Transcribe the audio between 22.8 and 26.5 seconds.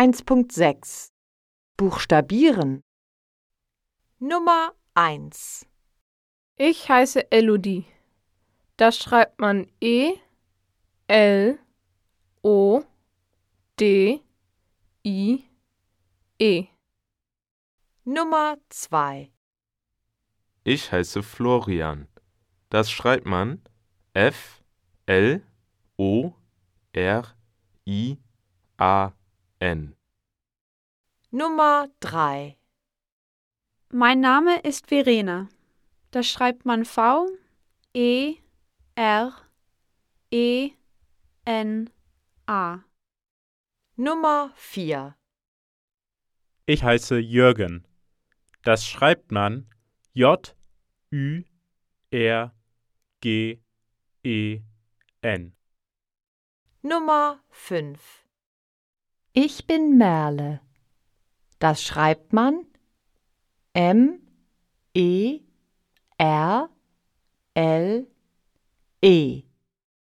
schreibt man F L O